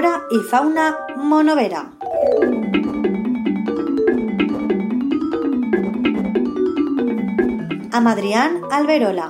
Flora 0.00 0.26
i 0.32 0.38
fauna 0.50 0.84
monovera. 1.30 1.80
Amb 7.98 8.08
Adrián 8.12 8.56
Alberola. 8.78 9.26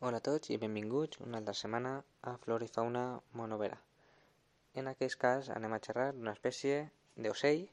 Hola 0.00 0.16
a 0.16 0.20
tots 0.24 0.48
i 0.48 0.56
benvinguts 0.56 1.20
una 1.20 1.42
altra 1.42 1.52
setmana 1.52 1.94
a 2.22 2.38
Flora 2.38 2.64
i 2.64 2.72
Fauna 2.72 3.04
Monovera. 3.34 3.76
En 4.72 4.88
aquest 4.96 5.20
cas 5.20 5.52
anem 5.60 5.76
a 5.76 5.84
xerrar 5.90 6.14
d'una 6.16 6.32
espècie 6.40 6.86
d'ocell 7.20 7.66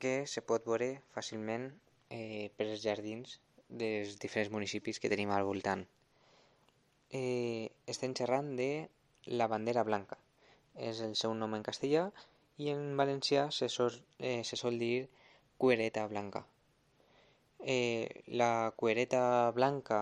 que 0.00 0.22
se 0.24 0.40
pot 0.40 0.64
veure 0.64 0.94
fàcilment 1.12 1.74
eh, 2.12 2.50
per 2.56 2.68
els 2.68 2.84
jardins 2.84 3.38
dels 3.82 4.18
diferents 4.20 4.52
municipis 4.52 5.00
que 5.00 5.10
tenim 5.12 5.32
al 5.32 5.46
voltant. 5.48 5.86
Eh, 7.10 7.72
estem 7.92 8.14
xerrant 8.18 8.52
de 8.60 8.70
la 9.40 9.48
bandera 9.48 9.84
blanca. 9.88 10.18
És 10.90 11.00
el 11.04 11.16
seu 11.20 11.34
nom 11.36 11.56
en 11.56 11.64
castellà 11.64 12.06
i 12.60 12.70
en 12.72 12.96
valencià 13.00 13.48
se 13.50 13.68
sol, 13.72 13.96
eh, 14.18 14.42
se 14.44 14.56
sol 14.60 14.78
dir 14.80 15.08
cuereta 15.58 16.06
blanca. 16.08 16.44
Eh, 17.60 18.24
la 18.26 18.72
cuereta 18.76 19.50
blanca 19.54 20.00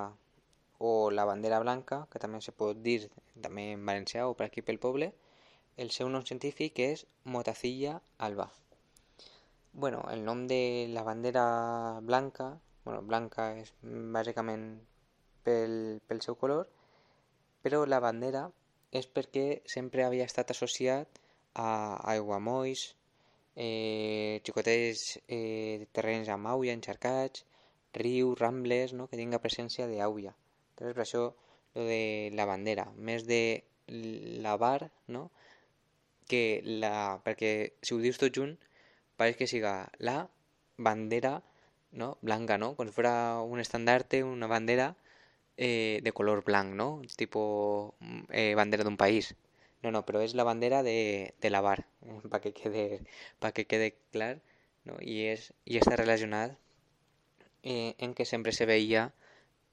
o 0.79 1.11
la 1.11 1.27
bandera 1.29 1.59
blanca, 1.61 2.07
que 2.11 2.23
també 2.23 2.41
se 2.41 2.57
pot 2.57 2.79
dir 2.87 3.11
també 3.43 3.73
en 3.75 3.85
valencià 3.87 4.27
o 4.29 4.35
per 4.35 4.49
aquí 4.49 4.63
pel 4.63 4.81
poble, 4.87 5.13
el 5.77 5.93
seu 5.97 6.09
nom 6.09 6.25
científic 6.25 6.81
és 6.87 7.07
Motacilla 7.25 8.01
alba. 8.19 8.51
Bueno, 9.73 10.05
el 10.11 10.25
nom 10.25 10.47
de 10.49 10.89
la 10.91 11.03
bandera 11.03 12.01
blanca, 12.03 12.61
bueno, 12.85 13.03
blanca 13.03 13.45
és 13.57 13.71
bàsicament 14.17 14.65
pel, 15.47 15.75
pel 16.09 16.23
seu 16.25 16.37
color, 16.41 16.67
però 17.63 17.85
la 17.87 18.01
bandera 18.03 18.49
és 18.91 19.07
perquè 19.07 19.63
sempre 19.75 20.03
havia 20.05 20.27
estat 20.27 20.51
associat 20.51 21.21
a 21.55 21.71
aiguamolls, 22.13 22.83
eh, 23.55 24.41
xicotets 24.47 25.21
eh, 25.29 25.87
terrenys 25.95 26.31
amb 26.35 26.51
auia, 26.51 26.75
encharcats, 26.75 27.45
rius, 27.95 28.39
rambles, 28.41 28.93
no? 28.93 29.07
que 29.07 29.19
tinga 29.21 29.43
presència 29.45 29.87
d'auia. 29.87 30.35
Llavors, 30.81 30.97
per 30.97 31.05
això, 31.05 31.23
lo 31.77 31.85
de 31.87 32.31
la 32.35 32.47
bandera, 32.51 32.89
més 32.97 33.23
de 33.31 33.63
la 33.87 34.57
bar, 34.57 34.91
no? 35.07 35.29
que 36.27 36.61
la... 36.65 37.21
perquè 37.23 37.53
si 37.83 37.95
ho 37.95 38.03
dius 38.03 38.19
tot 38.19 38.35
junt, 38.35 38.59
pareix 39.21 39.37
que 39.37 39.51
siga 39.51 39.75
la 39.99 40.19
bandera 40.89 41.43
no? 41.93 42.17
blanca, 42.23 42.59
no? 42.59 42.75
Com 42.77 42.89
si 42.89 42.95
fos 42.97 43.07
un 43.45 43.61
estandarte, 43.61 44.25
una 44.25 44.49
bandera, 44.49 44.95
eh, 45.57 46.01
de 46.03 46.13
color 46.13 46.45
blanc, 46.45 46.75
¿no? 46.75 47.03
Tipo 47.17 47.95
mm, 48.01 48.21
eh, 48.31 48.55
bandera 48.55 48.85
d'un 48.85 48.97
país. 48.97 49.35
No, 49.83 49.91
no, 49.91 50.05
però 50.09 50.21
és 50.25 50.35
la 50.37 50.45
bandera 50.45 50.83
de, 50.83 51.35
de 51.41 51.51
la 51.51 51.61
bar, 51.65 51.87
per 52.33 52.41
que 52.41 52.53
quede, 52.57 53.03
pa 53.41 53.53
que 53.53 53.67
quede 53.67 53.95
clar, 54.13 54.41
no? 54.85 54.97
I, 55.01 55.21
és, 55.35 55.51
i 55.65 55.77
està 55.81 55.97
relacionat 56.01 56.57
eh, 57.63 57.95
en 57.99 58.15
què 58.17 58.25
sempre 58.25 58.53
se 58.57 58.69
veia 58.69 59.11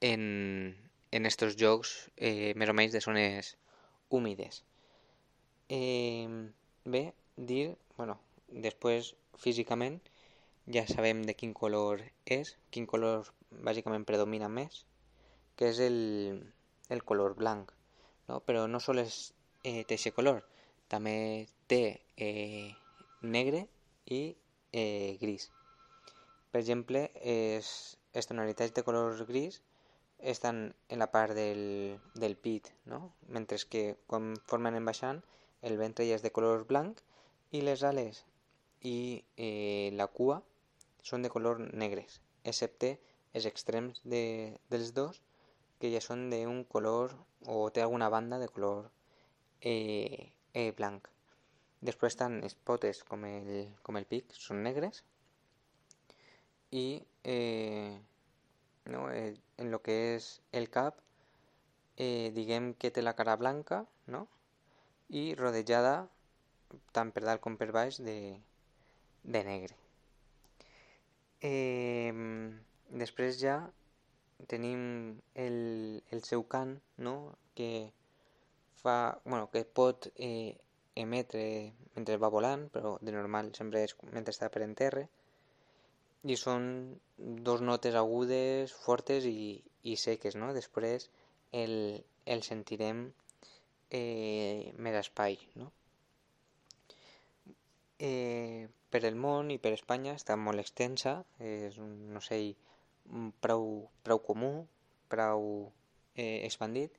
en, 0.01 0.75
en 1.11 1.25
estos 1.25 1.55
jocs 1.59 2.09
eh, 2.17 2.53
més 2.55 2.69
o 2.69 2.75
de 2.75 3.01
zones 3.03 3.55
húmides. 4.09 4.63
Eh, 5.69 6.51
dir, 7.35 7.75
bueno, 7.97 8.19
després 8.47 9.15
físicament 9.43 10.01
ja 10.75 10.83
sabem 10.87 11.23
de 11.23 11.33
quin 11.39 11.53
color 11.55 12.01
és, 12.25 12.55
quin 12.71 12.85
color 12.85 13.29
bàsicament 13.63 14.05
predomina 14.07 14.49
més, 14.51 14.83
que 15.55 15.69
és 15.71 15.79
el, 15.79 15.99
el 16.91 17.03
color 17.07 17.37
blanc, 17.39 17.71
no? 18.27 18.41
però 18.47 18.65
no 18.67 18.81
sols 18.83 19.31
eh, 19.63 19.85
té 19.87 19.95
aquest 19.95 20.15
color, 20.17 20.43
també 20.91 21.47
té 21.71 21.81
eh, 22.17 22.75
negre 23.21 23.63
i 24.11 24.21
eh, 24.73 25.15
gris. 25.21 25.49
Per 26.51 26.59
exemple, 26.59 27.07
es, 27.23 27.71
les 28.13 28.27
tonalitats 28.27 28.75
de 28.75 28.83
color 28.83 29.23
gris 29.29 29.61
estan 30.19 30.73
en 30.89 30.99
la 30.99 31.11
part 31.13 31.35
del, 31.37 31.99
del 32.15 32.35
pit, 32.35 32.73
no? 32.85 33.13
mentre 33.29 33.59
que 33.69 33.95
conformen 34.07 34.75
en 34.75 34.87
baixant 34.87 35.21
el 35.61 35.77
ventre 35.77 36.05
ja 36.07 36.17
és 36.17 36.25
de 36.25 36.33
color 36.33 36.65
blanc 36.67 36.99
i 37.55 37.61
les 37.63 37.83
ales 37.87 38.25
i 38.87 38.95
eh, 39.47 39.89
la 39.99 40.07
cua 40.19 40.41
són 41.09 41.23
de 41.25 41.31
color 41.33 41.61
negres, 41.83 42.19
excepte 42.43 42.93
els 43.33 43.47
extrems 43.49 44.01
de, 44.03 44.23
dels 44.71 44.93
dos 44.97 45.21
que 45.81 45.91
ja 45.93 46.01
són 46.03 46.29
d'un 46.31 46.63
color 46.73 47.13
o 47.53 47.67
té 47.73 47.83
alguna 47.83 48.09
banda 48.09 48.39
de 48.41 48.49
color 48.53 48.89
eh, 49.61 50.31
eh, 50.53 50.71
blanc. 50.77 51.09
Després 51.87 52.15
estan 52.15 52.39
les 52.41 52.55
potes 52.69 53.03
com 53.05 53.25
el, 53.29 53.69
com 53.85 53.99
el 53.99 54.07
pic, 54.09 54.33
són 54.33 54.63
negres 54.65 55.03
i 56.71 57.03
eh, 57.23 57.99
no, 58.85 59.09
eh, 59.11 59.35
en 59.57 59.71
el 59.71 59.79
que 59.85 59.97
és 60.15 60.31
el 60.51 60.67
cap 60.73 60.99
eh, 61.97 62.31
diguem 62.33 62.73
que 62.73 62.91
té 62.91 63.03
la 63.03 63.15
cara 63.19 63.37
blanca 63.39 63.83
no? 64.07 64.25
i 65.09 65.33
rodejada 65.39 66.07
tant 66.91 67.13
per 67.15 67.23
dalt 67.23 67.41
com 67.41 67.55
de, 67.55 68.17
de 69.27 69.43
negre. 69.43 69.75
Eh, 71.43 72.13
després 73.03 73.37
ja 73.41 73.57
tenim 74.49 74.81
el, 75.35 75.57
el 76.11 76.23
seu 76.23 76.45
cant, 76.49 76.77
no? 76.97 77.17
que 77.57 77.89
fa, 78.81 79.17
bueno, 79.25 79.49
que 79.51 79.63
pot 79.65 80.09
eh, 80.15 80.55
emetre 80.95 81.73
mentre 81.95 82.17
va 82.21 82.33
volant, 82.33 82.67
però 82.73 82.97
de 83.01 83.13
normal 83.13 83.51
sempre 83.57 83.83
és 83.85 83.95
mentre 84.13 84.33
està 84.33 84.49
per 84.53 84.63
en 84.65 84.75
terra, 84.77 85.05
i 86.27 86.35
són 86.37 86.67
dos 87.47 87.61
notes 87.61 87.95
agudes, 87.95 88.73
fortes 88.85 89.25
i, 89.29 89.61
i 89.83 89.95
seques, 89.97 90.35
no? 90.35 90.51
Després 90.53 91.09
el, 91.51 92.03
el 92.25 92.43
sentirem 92.45 93.07
eh, 93.89 94.73
més 94.77 94.97
espai, 95.01 95.37
no? 95.61 95.71
Eh, 97.99 98.67
per 98.89 99.03
el 99.05 99.17
món 99.19 99.51
i 99.51 99.57
per 99.63 99.73
Espanya 99.75 100.15
està 100.15 100.37
molt 100.39 100.63
extensa, 100.63 101.19
és 101.39 101.77
un 101.83 102.15
ocell 102.19 102.53
prou, 103.43 103.67
prou 104.03 104.21
comú, 104.23 104.51
prou 105.11 105.71
eh, 106.15 106.45
expandit. 106.45 106.95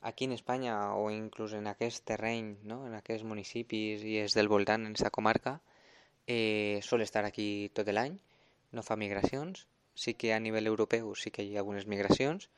Aquí 0.00 0.24
en 0.24 0.32
Espanya 0.32 0.94
o 0.98 1.10
inclús 1.10 1.52
en 1.54 1.68
aquest 1.70 2.04
terreny, 2.04 2.56
no? 2.66 2.86
en 2.86 2.94
aquests 2.98 3.26
municipis 3.26 4.02
i 4.02 4.18
és 4.22 4.34
del 4.34 4.50
voltant, 4.50 4.82
en 4.82 4.94
aquesta 4.94 5.14
comarca, 5.14 5.60
eh, 6.26 6.80
sol 6.82 7.02
estar 7.02 7.24
aquí 7.24 7.70
tot 7.74 7.90
l'any, 7.90 8.18
no 8.72 8.82
fa 8.82 8.96
migracions. 8.96 9.66
Sí 9.94 10.14
que 10.14 10.32
a 10.32 10.40
nivell 10.40 10.66
europeu 10.66 11.12
sí 11.14 11.30
que 11.30 11.44
hi 11.44 11.54
ha 11.54 11.60
algunes 11.60 11.86
migracions, 11.86 12.48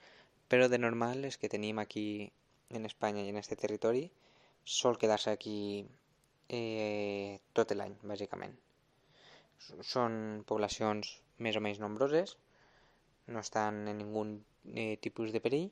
però 0.49 0.69
de 0.71 0.79
normal 0.79 1.25
és 1.29 1.37
que 1.37 1.51
tenim 1.51 1.81
aquí 1.83 2.31
en 2.71 2.87
Espanya 2.87 3.25
i 3.25 3.33
en 3.33 3.41
aquest 3.41 3.59
territori 3.61 4.07
sol 4.65 4.97
quedar-se 4.99 5.35
aquí 5.35 5.59
eh, 6.49 7.41
tot 7.53 7.75
l'any, 7.77 7.99
bàsicament. 8.03 8.64
Són 9.93 10.17
poblacions 10.49 11.15
més 11.45 11.57
o 11.57 11.63
menys 11.65 11.81
nombroses, 11.83 12.37
no 13.27 13.41
estan 13.41 13.87
en 13.89 13.99
ningú 14.03 14.25
eh, 14.75 14.97
tipus 15.01 15.33
de 15.33 15.41
perill 15.41 15.71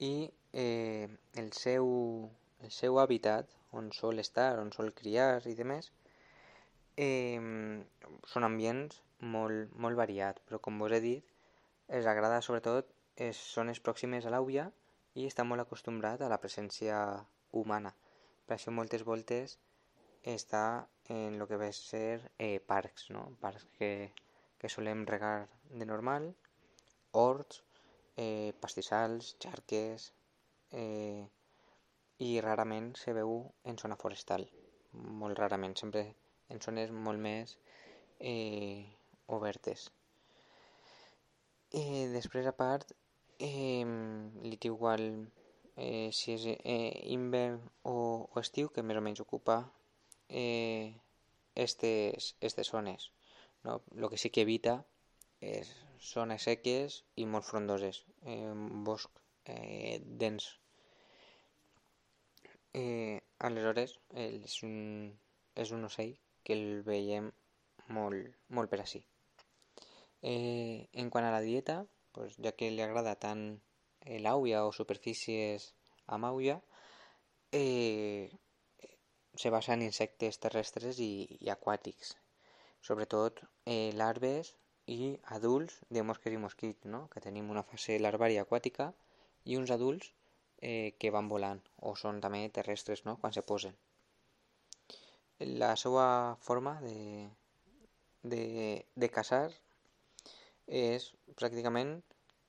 i 0.00 0.12
eh, 0.52 1.08
el, 1.40 1.52
seu, 1.56 1.88
el 2.60 2.72
seu 2.74 3.00
hàbitat 3.00 3.48
on 3.76 3.90
sol 3.96 4.18
estar, 4.18 4.58
on 4.60 4.72
sol 4.76 4.92
criar 4.96 5.40
i 5.48 5.54
demés 5.56 5.90
eh, 6.96 7.40
són 8.32 8.48
ambients 8.48 9.00
molt, 9.20 9.72
molt 9.76 9.96
variats, 10.00 10.42
però 10.46 10.60
com 10.64 10.80
vos 10.80 10.92
he 10.96 11.00
dit 11.04 11.36
els 11.88 12.06
agrada 12.06 12.42
sobretot 12.44 12.90
les 13.20 13.40
zones 13.54 13.80
pròximes 13.84 14.26
a 14.26 14.32
l'àvia 14.32 14.70
i 15.18 15.26
està 15.28 15.44
molt 15.44 15.64
acostumbrat 15.64 16.22
a 16.22 16.30
la 16.32 16.38
presència 16.40 16.96
humana. 17.52 17.92
Per 18.46 18.56
això 18.56 18.72
moltes 18.72 19.04
voltes 19.04 19.58
està 20.24 20.86
en 21.10 21.40
el 21.40 21.48
que 21.48 21.56
ve 21.56 21.72
ser 21.72 22.30
eh, 22.38 22.60
parcs, 22.60 23.10
no? 23.10 23.36
parcs 23.40 23.66
que, 23.76 24.12
que 24.58 24.68
solem 24.68 25.02
regar 25.06 25.48
de 25.70 25.86
normal, 25.86 26.28
horts, 27.10 27.64
eh, 28.16 28.52
pastissals, 28.62 29.34
xarques 29.42 30.12
eh, 30.70 31.26
i 32.22 32.30
rarament 32.44 32.92
se 33.00 33.14
veu 33.16 33.32
en 33.64 33.80
zona 33.82 33.98
forestal, 33.98 34.46
molt 34.92 35.38
rarament, 35.42 35.74
sempre 35.82 36.04
en 36.48 36.62
zones 36.62 36.94
molt 36.94 37.18
més 37.18 37.56
eh, 38.20 38.86
obertes. 39.26 39.88
Eh, 41.74 42.06
després, 42.14 42.46
a 42.46 42.54
part, 42.54 42.94
eh, 43.42 43.82
li 44.46 44.62
té 44.62 44.70
igual 44.70 45.04
eh, 45.74 46.10
si 46.14 46.38
és 46.38 46.46
eh, 46.54 46.94
hivern 47.10 47.58
o, 47.82 47.98
o 48.30 48.40
estiu, 48.46 48.70
que 48.70 48.86
més 48.86 48.98
o 48.98 49.02
menys 49.02 49.26
ocupa 49.26 49.62
eh, 50.30 50.94
estes, 51.54 52.36
estes 52.40 52.70
zones. 52.70 53.12
No? 53.62 53.82
El 53.96 54.08
que 54.08 54.18
sí 54.18 54.30
que 54.30 54.46
evita 54.46 54.80
és 55.40 55.68
zones 56.00 56.46
seques 56.48 57.02
i 57.20 57.26
molt 57.26 57.44
frondoses, 57.44 58.04
eh, 58.24 58.52
bosc 58.86 59.20
eh, 59.44 60.00
dens. 60.00 60.48
Eh, 62.72 63.20
aleshores, 63.38 63.98
és 64.14 64.58
un, 64.66 64.74
és 65.56 65.72
un 65.76 65.84
ocell 65.88 66.14
que 66.44 66.56
el 66.56 66.82
veiem 66.86 67.30
molt, 67.90 68.36
molt 68.48 68.70
per 68.70 68.80
així. 68.84 69.02
Eh, 70.22 70.86
en 70.92 71.10
quant 71.10 71.26
a 71.26 71.32
la 71.32 71.42
dieta, 71.44 71.82
pues, 72.12 72.36
ja 72.44 72.52
que 72.52 72.70
li 72.70 72.84
agrada 72.84 73.16
tant 73.18 73.44
l'auia 74.24 74.64
o 74.66 74.72
superfícies 74.72 75.72
amb 76.06 76.28
auia, 76.28 76.60
eh, 77.52 78.30
se 79.40 79.48
basa 79.48 79.72
en 79.72 79.82
insectes 79.82 80.36
terrestres 80.44 80.98
i, 81.00 81.12
i 81.40 81.48
aquàtics, 81.52 82.10
sobretot 82.88 83.38
eh, 83.74 83.90
larves 84.00 84.50
i 84.94 85.14
adults 85.36 85.78
de 85.96 86.02
mosques 86.08 86.34
i 86.36 86.40
mosquits, 86.42 86.88
no? 86.94 87.06
que 87.12 87.22
tenim 87.26 87.48
una 87.54 87.62
fase 87.68 87.96
larvària 88.00 88.42
aquàtica 88.44 88.90
i 89.48 89.56
uns 89.60 89.72
adults 89.76 90.10
eh, 90.60 90.92
que 91.00 91.12
van 91.14 91.30
volant 91.32 91.62
o 91.90 91.94
són 92.02 92.20
també 92.24 92.42
terrestres 92.58 93.04
no? 93.08 93.16
quan 93.22 93.32
se 93.36 93.44
posen. 93.52 93.78
La 95.62 95.72
seva 95.82 96.04
forma 96.48 96.74
de, 96.84 97.30
de, 98.34 98.44
de 99.04 99.10
caçar 99.16 99.46
és 100.82 101.08
pràcticament 101.40 101.96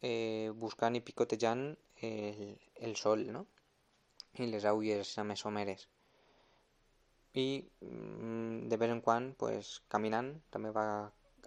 eh, 0.03 0.51
buscant 0.65 0.99
i 0.99 1.05
picotejant 1.07 1.63
el, 2.11 2.44
el 2.83 2.99
sol 3.05 3.25
no? 3.31 3.47
i 4.44 4.51
les 4.51 4.67
aules 4.75 5.15
més 5.31 5.47
someres 5.47 5.87
i 7.33 7.63
mm, 7.81 8.68
de 8.68 8.78
vez 8.78 8.92
en 8.92 9.01
quan 9.01 9.31
pues, 9.39 9.80
caminant 9.88 10.33
també 10.51 10.72
va 10.75 10.86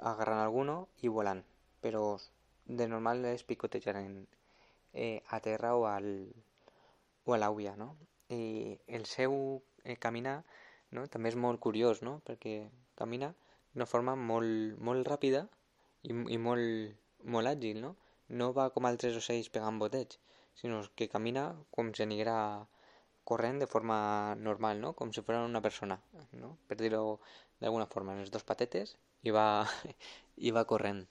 agarrant 0.01 0.41
alguno 0.41 0.77
i 1.03 1.13
volant 1.13 1.43
però 1.85 2.05
de 2.65 2.87
normal 2.89 3.25
és 3.29 3.45
picotejar 3.45 3.97
en, 4.01 4.27
eh, 4.93 5.23
a 5.29 5.41
terra 5.41 5.75
o, 5.77 5.85
al, 5.87 6.09
o 7.25 7.35
a 7.35 7.39
l'auia 7.39 7.77
no? 7.77 7.95
i 8.33 8.79
el 8.89 9.05
seu 9.05 9.63
eh, 9.85 9.99
caminar 10.01 10.39
no? 10.91 11.07
també 11.13 11.29
és 11.29 11.37
molt 11.37 11.61
curiós 11.61 12.01
no? 12.03 12.21
perquè 12.25 12.71
camina 12.97 13.35
d'una 13.75 13.91
forma 13.91 14.15
molt, 14.17 14.79
molt 14.81 15.07
ràpida 15.07 15.45
i, 16.03 16.15
i 16.15 16.39
molt, 16.39 16.97
molt 17.37 17.53
àgil 17.53 17.83
no? 17.85 17.95
no 18.29 18.53
va 18.57 18.71
com 18.73 18.89
altres 18.89 19.21
ocells 19.21 19.53
pegant 19.53 19.79
boteig 19.83 20.17
sinó 20.57 20.81
que 20.97 21.11
camina 21.13 21.51
com 21.75 21.93
si 21.93 22.03
aniguera 22.07 22.37
corrent 23.25 23.59
de 23.63 23.67
forma 23.67 23.99
normal, 24.37 24.81
no? 24.81 24.93
Com 24.99 25.13
si 25.13 25.25
fos 25.25 25.41
una 25.41 25.63
persona, 25.65 25.99
no? 26.41 26.55
Per 26.69 26.79
dir-ho 26.81 27.19
d'alguna 27.61 27.89
forma, 27.95 28.15
en 28.15 28.23
les 28.25 28.33
dos 28.35 28.45
patetes 28.45 28.97
i 29.25 29.33
va, 29.35 29.47
i 30.49 30.53
va 30.57 30.67
corrent. 30.71 31.05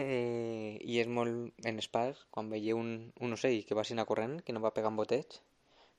Eh, 0.00 0.78
I 0.80 0.98
és 1.02 1.08
molt 1.18 1.66
en 1.68 1.78
espàs, 1.82 2.24
quan 2.34 2.50
veieu 2.52 2.78
un, 2.80 2.90
un 3.20 3.36
ocell 3.36 3.62
que 3.68 3.76
va 3.78 3.84
anar 3.94 4.06
corrent, 4.08 4.38
que 4.44 4.54
no 4.56 4.62
va 4.64 4.74
pegant 4.76 4.96
boteig, 4.96 5.40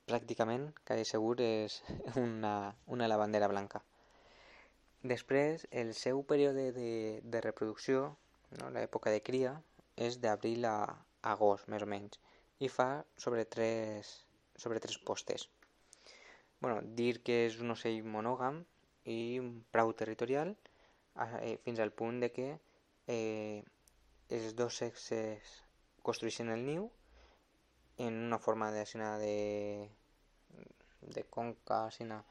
pràcticament, 0.09 0.71
quasi 0.88 1.06
segur, 1.06 1.36
és 1.45 1.81
una, 2.25 2.56
una 2.88 3.09
lavandera 3.12 3.50
blanca. 3.51 3.83
Després, 5.12 5.65
el 5.71 5.94
seu 5.98 6.24
període 6.30 6.71
de, 6.75 6.89
de 7.24 7.42
reproducció, 7.42 8.03
no? 8.59 8.69
l'època 8.75 9.13
de 9.13 9.21
cria, 9.30 9.56
és 10.07 10.19
d'abril 10.24 10.65
a 10.69 10.75
agost, 11.31 11.69
més 11.74 11.86
o 11.86 11.88
menys, 11.89 12.19
i 12.62 12.69
fa 12.69 12.89
sobre 13.18 13.45
3, 13.56 14.12
sobre 14.62 14.80
tres 14.80 14.98
postes. 15.10 15.50
Bueno, 16.62 16.81
dir 17.00 17.22
que 17.25 17.46
és 17.48 17.58
un 17.66 17.74
ocell 17.74 18.04
monògam 18.16 18.62
i 19.10 19.19
prou 19.74 19.94
territorial 19.98 20.54
eh, 20.54 21.58
fins 21.66 21.81
al 21.81 21.94
punt 22.02 22.19
de 22.22 22.30
que 22.36 22.50
eh, 23.10 23.63
els 24.30 24.54
dos 24.60 24.78
sexes 24.84 25.56
construeixen 26.06 26.54
el 26.54 26.62
niu 26.68 26.86
en 27.98 28.22
una 28.28 28.40
forma 28.40 28.72
de, 28.72 28.86
de, 29.24 29.90
de 31.02 31.24
conca, 31.30 31.84
sina, 31.92 32.22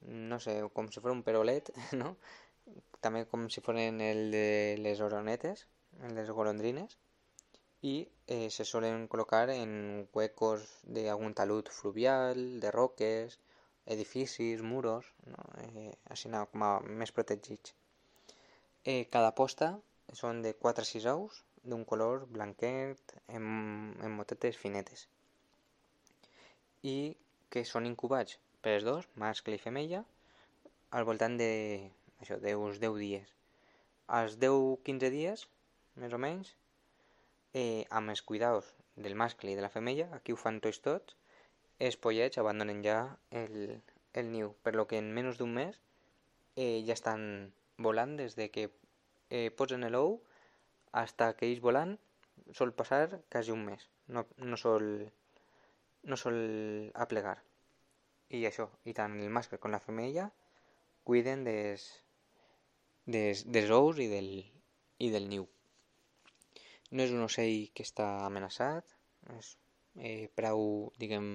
no 0.00 0.38
sé, 0.40 0.56
com 0.72 0.88
si 0.90 1.02
fos 1.02 1.12
un 1.12 1.22
perolet, 1.26 1.70
no? 2.00 2.14
també 3.04 3.26
com 3.28 3.48
si 3.52 3.60
foren 3.60 4.00
el 4.00 4.30
de 4.32 4.46
les 4.80 5.02
oronetes, 5.04 5.66
les 6.16 6.30
golondrines, 6.38 6.96
y 7.84 8.08
eh, 8.28 8.48
se 8.48 8.64
suelen 8.64 9.08
colocar 9.08 9.50
en 9.50 10.08
huecos 10.14 10.78
de 10.84 11.10
algún 11.10 11.34
talud 11.34 11.66
fluvial, 11.68 12.58
de 12.58 12.70
roques, 12.70 13.38
edificis, 13.84 14.62
muros, 14.62 15.12
no? 15.26 15.42
eh, 15.60 15.92
així 16.08 16.30
no, 16.32 16.46
com 16.48 16.64
a 16.64 16.70
més 17.02 17.12
protegits. 17.12 17.74
Eh, 18.88 19.04
cada 19.12 19.34
posta 19.36 19.68
són 20.22 20.40
de 20.46 20.54
4 20.64 20.86
a 20.86 20.90
6 20.92 21.10
ous 21.12 21.42
d'un 21.60 21.84
color 21.84 22.24
blanquet 22.38 23.14
amb, 23.28 24.00
amb 24.00 24.16
motetes 24.16 24.56
finetes 24.64 25.04
i 26.88 26.96
que 27.52 27.66
són 27.68 27.92
incubats 27.92 28.40
per 28.64 28.78
dos, 28.88 29.04
mascle 29.20 29.60
i 29.60 29.64
femella, 29.68 30.04
al 30.96 31.04
voltant 31.04 31.36
de 31.36 31.52
això, 32.24 32.40
de 32.40 32.56
uns 32.56 32.80
10 32.80 33.00
dies. 33.04 33.38
Als 34.08 34.40
10-15 34.40 35.16
dies, 35.20 35.48
més 36.00 36.16
o 36.16 36.24
menys, 36.28 36.56
eh, 37.54 37.86
amb 37.90 38.12
els 38.12 38.22
cuidados 38.22 38.74
del 38.96 39.14
mascle 39.14 39.52
i 39.52 39.56
de 39.58 39.62
la 39.64 39.72
femella, 39.72 40.10
aquí 40.18 40.34
ho 40.34 40.38
fan 40.40 40.60
tots 40.64 40.82
tots, 40.84 41.16
els 41.78 41.96
pollets 41.96 42.38
abandonen 42.38 42.82
ja 42.84 42.98
el, 43.30 43.80
el 44.12 44.30
niu, 44.30 44.52
per 44.62 44.74
lo 44.74 44.86
que 44.90 45.00
en 45.00 45.10
menys 45.14 45.38
d'un 45.40 45.54
mes 45.54 45.80
eh, 46.56 46.82
ja 46.86 46.94
estan 46.94 47.52
volant 47.78 48.16
des 48.20 48.36
de 48.38 48.50
que 48.54 48.68
eh, 49.30 49.50
posen 49.50 49.86
l'ou 49.90 50.20
hasta 50.92 51.32
que 51.38 51.48
ells 51.48 51.62
volant 51.62 51.96
sol 52.52 52.74
passar 52.74 53.22
quasi 53.30 53.50
un 53.54 53.64
mes, 53.66 53.88
no, 54.06 54.26
no 54.38 54.56
sol 54.60 55.10
no 56.04 56.16
sol 56.20 56.90
aplegar. 56.94 57.38
I 58.34 58.44
això, 58.48 58.68
i 58.84 58.92
tant 58.96 59.16
el 59.20 59.30
mascle 59.32 59.58
com 59.62 59.72
la 59.72 59.80
femella 59.80 60.28
cuiden 61.04 61.44
des, 61.46 61.84
des, 63.06 63.44
des 63.56 63.70
ous 63.70 64.00
i 64.00 64.08
del, 64.10 64.30
i 64.98 65.10
del 65.14 65.28
niu. 65.30 65.48
No 66.94 67.02
és 67.02 67.12
un 67.14 67.24
ocell 67.26 67.70
que 67.74 67.86
està 67.86 68.06
amenaçat, 68.26 68.94
és 69.36 69.50
eh, 69.98 70.28
prou, 70.38 70.92
diguem, 71.02 71.28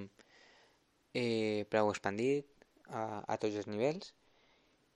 eh, 1.14 1.66
prou 1.74 1.92
expandit 1.92 2.48
a, 2.88 3.04
a 3.28 3.38
tots 3.42 3.60
els 3.60 3.68
nivells 3.68 4.14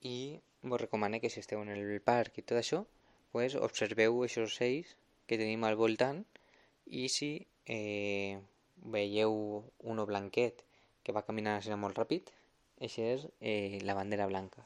i 0.08 0.16
vos 0.62 0.80
recomano 0.80 1.20
que 1.20 1.30
si 1.30 1.40
esteu 1.40 1.62
en 1.62 1.72
el 1.74 2.00
parc 2.04 2.40
i 2.40 2.46
tot 2.48 2.60
això, 2.60 2.84
pues, 3.32 3.56
observeu 3.68 4.22
aquests 4.22 4.44
ocells 4.46 4.94
que 5.28 5.40
tenim 5.40 5.64
al 5.64 5.76
voltant 5.80 6.22
i 7.02 7.08
si 7.12 7.30
eh, 7.76 8.40
veieu 8.96 9.36
un 9.92 10.04
blanquet 10.08 10.64
que 11.04 11.12
va 11.16 11.24
caminant 11.28 11.58
així 11.58 11.76
molt 11.84 11.98
ràpid, 12.00 12.30
això 12.88 13.04
és 13.14 13.26
eh, 13.40 13.80
la 13.84 13.96
bandera 13.98 14.28
blanca. 14.30 14.64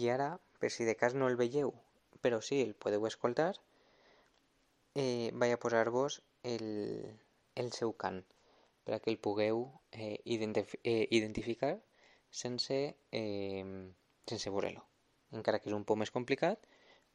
I 0.00 0.08
ara, 0.12 0.28
per 0.60 0.70
si 0.72 0.88
de 0.88 0.96
cas 1.00 1.14
no 1.14 1.28
el 1.28 1.36
veieu, 1.40 1.72
però 2.24 2.40
sí 2.48 2.60
el 2.64 2.74
podeu 2.74 3.06
escoltar, 3.08 3.52
eh, 4.96 5.30
vaig 5.34 5.52
a 5.52 5.60
posar-vos 5.60 6.22
el, 6.42 6.66
el 7.54 7.68
seu 7.76 7.92
cant 8.02 8.22
per 8.86 8.96
a 8.96 9.00
que 9.04 9.12
el 9.12 9.18
pugueu 9.20 9.66
eh, 9.92 10.16
identif 10.24 10.74
eh, 10.82 11.04
identificar 11.18 11.74
sense, 12.30 12.78
eh, 13.10 13.64
sense 14.30 14.52
veure-lo. 14.54 14.86
Encara 15.36 15.60
que 15.60 15.68
és 15.68 15.76
un 15.76 15.84
poc 15.84 16.00
més 16.00 16.14
complicat, 16.14 16.64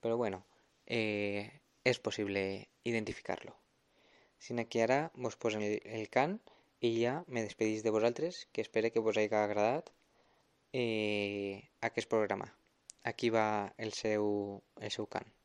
però 0.03 0.17
bueno, 0.19 0.43
eh, 0.85 1.49
és 1.83 1.99
possible 1.99 2.43
identificar-lo. 2.83 3.57
Sinó 4.37 4.67
que 4.69 4.85
ara 4.85 5.01
vos 5.15 5.37
posen 5.37 5.65
el, 5.65 5.79
el 5.85 6.09
cant 6.13 6.37
i 6.85 6.93
ja 7.01 7.17
me 7.27 7.45
despedís 7.45 7.83
de 7.83 7.93
vosaltres, 7.97 8.45
que 8.51 8.61
espero 8.61 8.91
que 8.91 9.01
vos 9.01 9.17
hagi 9.17 9.33
agradat 9.33 9.93
eh, 10.73 11.69
aquest 11.81 12.09
programa. 12.09 12.53
Aquí 13.03 13.29
va 13.33 13.73
el 13.77 13.93
seu, 13.97 14.61
el 14.77 14.91
seu 14.93 15.09
cant. 15.09 15.40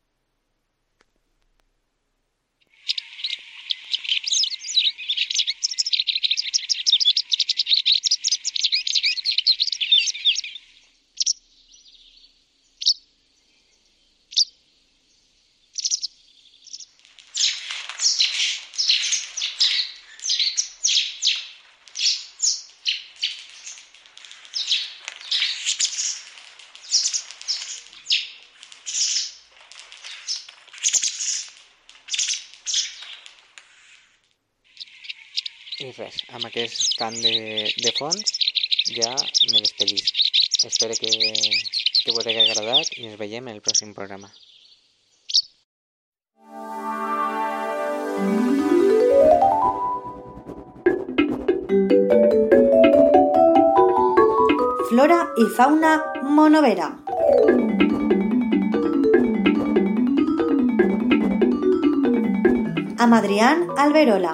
I 35.77 35.91
res, 35.93 36.23
amb 36.33 36.47
aquest 36.47 36.95
cant 36.97 37.13
de, 37.21 37.31
de 37.77 37.91
fons 37.93 38.31
ja 38.97 39.11
me 39.51 39.59
despedís. 39.61 40.09
Espero 40.65 40.95
que, 40.97 41.11
que 41.11 42.13
vos 42.15 42.25
hagi 42.25 42.39
agradat 42.41 42.95
i 42.97 43.05
ens 43.05 43.19
veiem 43.19 43.45
en 43.45 43.59
el 43.59 43.61
pròxim 43.61 43.93
programa. 43.93 44.31
Flora 54.89 55.19
i 55.37 55.45
fauna 55.59 55.93
monovera. 56.23 56.89
Amb 62.97 63.21
Adrián 63.21 63.67
Alberola. 63.77 64.33